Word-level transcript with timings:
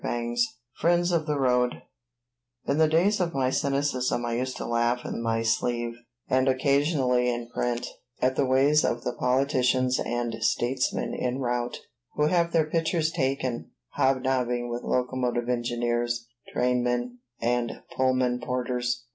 VII 0.03 0.35
FRIENDS 0.79 1.11
OF 1.11 1.27
THE 1.27 1.37
ROAD 1.39 1.83
In 2.65 2.79
the 2.79 2.87
days 2.87 3.19
of 3.19 3.35
my 3.35 3.51
cynicism 3.51 4.25
I 4.25 4.33
used 4.33 4.57
to 4.57 4.65
laugh 4.65 5.05
in 5.05 5.21
my 5.21 5.43
sleeve, 5.43 5.93
and 6.27 6.47
occasionally 6.47 7.29
in 7.31 7.49
print, 7.53 7.85
at 8.19 8.35
the 8.35 8.47
ways 8.47 8.83
of 8.83 9.03
the 9.03 9.13
politicians 9.13 9.99
and 9.99 10.33
statesmen 10.43 11.13
en 11.13 11.37
route, 11.37 11.81
who 12.15 12.25
have 12.25 12.51
their 12.51 12.65
pictures 12.65 13.11
taken 13.11 13.69
hobnobbing 13.89 14.69
with 14.71 14.81
locomotive 14.81 15.47
engineers, 15.47 16.25
trainmen, 16.51 17.19
and 17.39 17.83
Pullman 17.95 18.39
porters. 18.39 19.05